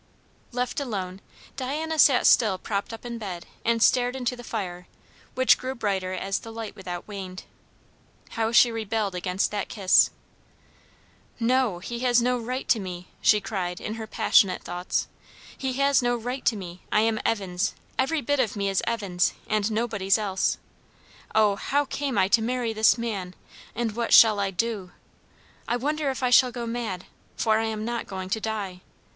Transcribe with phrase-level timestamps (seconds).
[0.51, 1.21] Left alone,
[1.55, 4.87] Diana sat still propped up in bed and stared into the fire,
[5.35, 7.43] which grew brighter as the light without waned.
[8.29, 10.09] How she rebelled against that kiss!
[11.39, 15.07] "No, he has no right to me!" she cried in her passionate thoughts;
[15.55, 16.81] "he has no right to me!
[16.91, 20.57] I am Evan's; every bit of me is Evan's, and nobody's else.
[21.35, 23.35] O, how came I to marry this man?
[23.75, 24.93] and what shall I do?
[25.67, 27.05] I wonder if I shall go mad?
[27.37, 28.81] for I am not going to die.